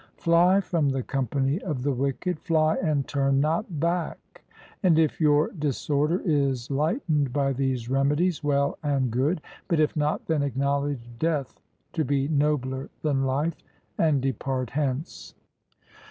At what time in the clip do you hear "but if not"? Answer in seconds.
9.67-10.25